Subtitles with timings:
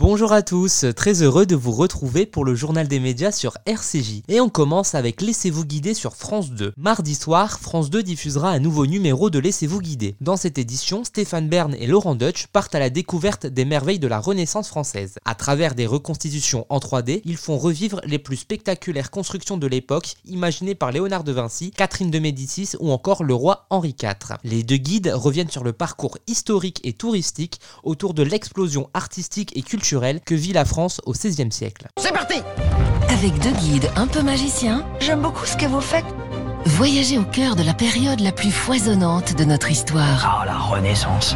[0.00, 4.22] Bonjour à tous, très heureux de vous retrouver pour le journal des médias sur RCJ.
[4.28, 6.72] Et on commence avec Laissez-vous guider sur France 2.
[6.78, 10.16] Mardi soir, France 2 diffusera un nouveau numéro de Laissez-vous guider.
[10.22, 14.08] Dans cette édition, Stéphane Bern et Laurent Deutsch partent à la découverte des merveilles de
[14.08, 15.18] la Renaissance française.
[15.26, 20.14] À travers des reconstitutions en 3D, ils font revivre les plus spectaculaires constructions de l'époque,
[20.24, 24.38] imaginées par Léonard de Vinci, Catherine de Médicis ou encore le roi Henri IV.
[24.44, 29.60] Les deux guides reviennent sur le parcours historique et touristique autour de l'explosion artistique et
[29.60, 29.89] culturelle
[30.24, 31.86] que vit la France au XVIe siècle.
[32.00, 32.36] C'est parti
[33.08, 36.04] Avec deux guides un peu magiciens, J'aime beaucoup ce que vous faites.
[36.64, 40.40] voyagez au cœur de la période la plus foisonnante de notre histoire.
[40.42, 41.34] Oh, la Renaissance.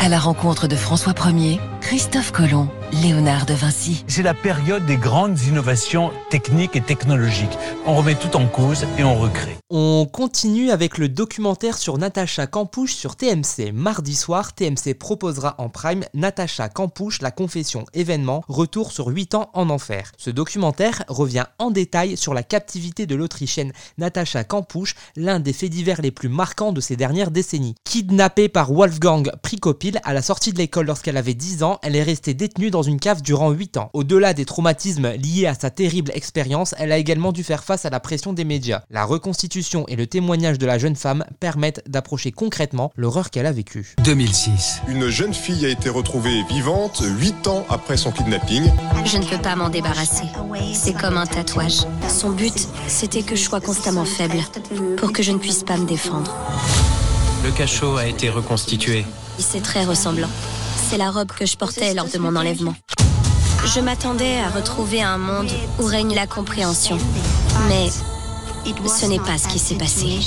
[0.00, 4.02] À la rencontre de François Ier, Christophe Colomb, Léonard de Vinci.
[4.08, 7.58] C'est la période des grandes innovations techniques et technologiques.
[7.86, 9.56] On remet tout en cause et on recrée.
[9.68, 13.72] On continue avec le documentaire sur Natacha Campouche sur TMC.
[13.74, 19.50] Mardi soir, TMC proposera en prime Natacha Campouche, la confession événement, retour sur 8 ans
[19.52, 20.12] en enfer.
[20.16, 25.70] Ce documentaire revient en détail sur la captivité de l'Autrichienne Natacha Campouche, l'un des faits
[25.70, 27.74] divers les plus marquants de ces dernières décennies.
[27.84, 32.02] Kidnappée par Wolfgang Prikopil à la sortie de l'école lorsqu'elle avait 10 ans, elle est
[32.02, 33.90] restée détenue dans une cave durant 8 ans.
[33.92, 37.90] Au-delà des traumatismes liés à sa terrible expérience, elle a également dû faire face à
[37.90, 38.82] la pression des médias.
[38.90, 43.52] La reconstitution et le témoignage de la jeune femme permettent d'approcher concrètement l'horreur qu'elle a
[43.52, 43.94] vécue.
[44.04, 44.82] 2006.
[44.88, 48.70] Une jeune fille a été retrouvée vivante 8 ans après son kidnapping.
[49.04, 50.24] Je ne peux pas m'en débarrasser.
[50.74, 51.86] C'est comme un tatouage.
[52.08, 54.38] Son but, c'était que je sois constamment faible,
[54.96, 56.34] pour que je ne puisse pas me défendre.
[57.44, 59.04] Le cachot a été reconstitué.
[59.38, 60.28] C'est très ressemblant.
[60.88, 62.74] C'est la robe que je portais lors de mon enlèvement.
[63.66, 66.96] Je m'attendais à retrouver un monde où règne la compréhension.
[67.68, 67.90] Mais
[68.88, 70.18] ce n'est pas ce qui s'est passé.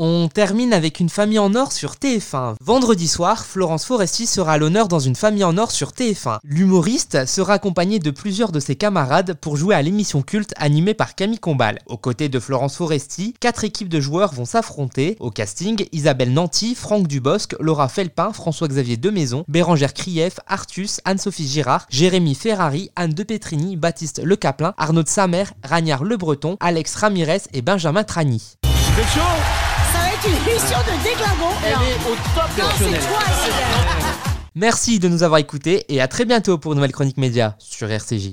[0.00, 2.54] On termine avec une famille en or sur TF1.
[2.60, 6.38] Vendredi soir, Florence Foresti sera à l'honneur dans une famille en or sur TF1.
[6.44, 11.16] L'humoriste sera accompagné de plusieurs de ses camarades pour jouer à l'émission culte animée par
[11.16, 11.80] Camille Combal.
[11.86, 15.16] Aux côtés de Florence Foresti, quatre équipes de joueurs vont s'affronter.
[15.18, 21.86] Au casting, Isabelle Nanty, Franck Dubosc, Laura Felpin, François-Xavier Demaison, Bérangère Krief, Artus, Anne-Sophie Girard,
[21.90, 27.42] Jérémy Ferrari, Anne de Petrini, Baptiste Le Caplin, Arnaud Samer, Ragnard Le Breton, Alex Ramirez
[27.52, 28.58] et Benjamin Trani.
[29.92, 31.50] Ça va être une émission de déglingo.
[31.64, 33.20] Elle est au top c'est toi,
[34.54, 37.90] Merci de nous avoir écoutés et à très bientôt pour une nouvelle chronique média sur
[37.90, 38.32] RCJ.